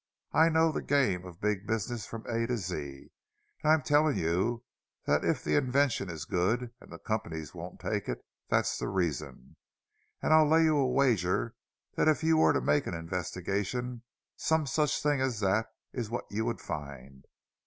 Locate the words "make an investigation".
12.61-14.01